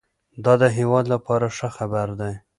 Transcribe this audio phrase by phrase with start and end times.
[0.43, 2.33] دا د هېواد لپاره ښه خبر دی